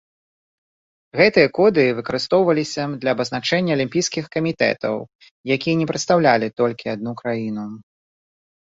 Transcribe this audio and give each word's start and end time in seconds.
Гэтыя 1.19 1.49
коды 1.57 1.83
выкарыстоўваліся 1.99 2.83
для 3.05 3.11
абазначэння 3.19 3.71
алімпійскіх 3.81 4.25
камітэтаў, 4.39 4.95
якія 5.59 5.75
не 5.85 5.91
прадстаўлялі 5.95 6.47
толькі 6.63 6.85
адну 6.99 7.11
краіну. 7.25 7.65